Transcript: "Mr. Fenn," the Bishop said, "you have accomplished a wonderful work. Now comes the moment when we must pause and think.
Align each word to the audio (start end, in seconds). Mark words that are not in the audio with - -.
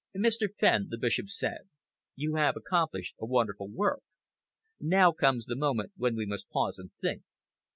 "Mr. 0.17 0.47
Fenn," 0.59 0.87
the 0.89 0.97
Bishop 0.97 1.27
said, 1.27 1.69
"you 2.15 2.33
have 2.33 2.55
accomplished 2.57 3.15
a 3.19 3.25
wonderful 3.27 3.67
work. 3.69 4.01
Now 4.79 5.11
comes 5.11 5.45
the 5.45 5.55
moment 5.55 5.91
when 5.95 6.15
we 6.15 6.25
must 6.25 6.49
pause 6.49 6.79
and 6.79 6.91
think. 6.99 7.21